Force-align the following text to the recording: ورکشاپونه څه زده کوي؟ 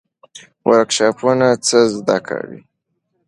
ورکشاپونه 0.69 1.47
څه 1.65 1.79
زده 1.95 2.17
کوي؟ 2.27 2.59